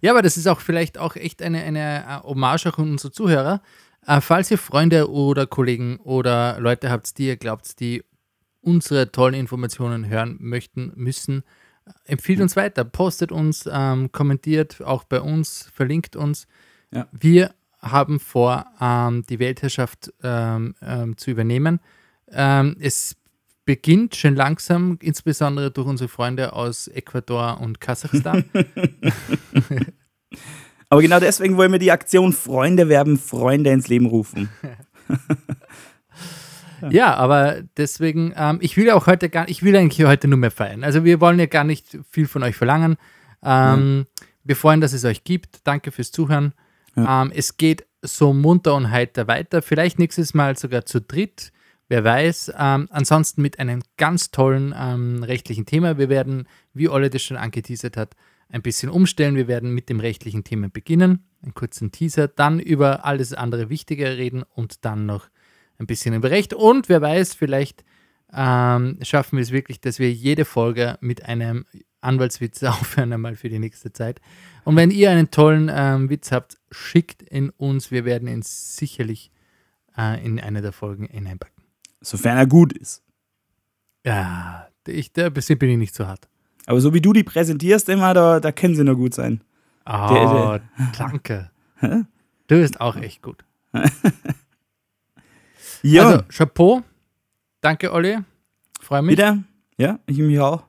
[0.00, 3.62] Ja, aber das ist auch vielleicht auch echt eine, eine äh, Hommage an unsere Zuhörer.
[4.06, 8.04] Äh, falls ihr Freunde oder Kollegen oder Leute habt, die ihr glaubt, die
[8.60, 11.42] unsere tollen Informationen hören möchten, müssen,
[11.86, 16.46] äh, empfiehlt uns weiter, postet uns, ähm, kommentiert auch bei uns, verlinkt uns.
[16.90, 17.06] Ja.
[17.12, 21.80] Wir haben vor, ähm, die Weltherrschaft ähm, ähm, zu übernehmen.
[22.30, 23.16] Ähm, es
[23.64, 28.44] beginnt schon langsam, insbesondere durch unsere Freunde aus Ecuador und Kasachstan.
[30.88, 34.48] Aber genau deswegen wollen wir die Aktion Freunde werben, Freunde ins Leben rufen.
[36.90, 40.50] Ja, aber deswegen, ähm, ich will auch heute gar ich will eigentlich heute nur mehr
[40.50, 40.84] feiern.
[40.84, 42.98] Also wir wollen ja gar nicht viel von euch verlangen.
[43.42, 44.06] Ähm,
[44.42, 45.66] Wir freuen, dass es euch gibt.
[45.66, 46.52] Danke fürs Zuhören.
[46.96, 49.62] Ähm, es geht so munter und heiter weiter.
[49.62, 51.52] Vielleicht nächstes Mal sogar zu dritt.
[51.88, 52.52] Wer weiß.
[52.58, 55.98] Ähm, ansonsten mit einem ganz tollen ähm, rechtlichen Thema.
[55.98, 58.14] Wir werden, wie Olle das schon angeteasert hat,
[58.48, 59.36] ein bisschen umstellen.
[59.36, 61.24] Wir werden mit dem rechtlichen Thema beginnen.
[61.42, 62.28] Einen kurzen Teaser.
[62.28, 65.28] Dann über alles andere Wichtige reden und dann noch
[65.78, 66.54] ein bisschen über Recht.
[66.54, 67.84] Und wer weiß, vielleicht
[68.32, 71.66] ähm, schaffen wir es wirklich, dass wir jede Folge mit einem
[72.00, 74.20] Anwaltswitz aufhören, einmal für die nächste Zeit.
[74.64, 77.90] Und wenn ihr einen tollen ähm, Witz habt, schickt ihn uns.
[77.90, 79.30] Wir werden ihn sicherlich
[79.96, 81.53] äh, in eine der Folgen hineinpacken.
[82.04, 83.02] Sofern er gut ist.
[84.04, 86.28] Ja, ich, da bin ich nicht so hart.
[86.66, 89.42] Aber so wie du die präsentierst immer, da, da können sie nur gut sein.
[89.86, 90.58] Oh,
[90.98, 91.50] danke.
[92.46, 93.42] Du bist auch echt gut.
[95.82, 96.82] Ja, Also, Chapeau.
[97.60, 98.18] Danke, Olli.
[98.80, 99.12] Freue mich.
[99.12, 99.42] wieder.
[99.76, 100.64] Ja, ich mich auch.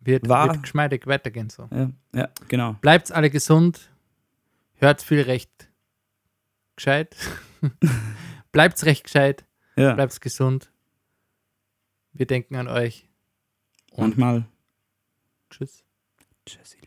[0.00, 1.68] Wird, War- wird geschmeidig weitergehen so.
[1.70, 2.74] Ja, ja genau.
[2.80, 3.90] Bleibt alle gesund.
[4.74, 5.50] Hört viel recht
[6.76, 7.16] gescheit.
[8.52, 9.44] Bleibt's recht gescheit.
[9.76, 9.94] Ja.
[9.94, 10.70] Bleibt's gesund.
[12.12, 13.08] Wir denken an euch.
[13.90, 14.46] Und Manchmal.
[15.50, 15.84] tschüss.
[16.46, 16.78] Tschüssi.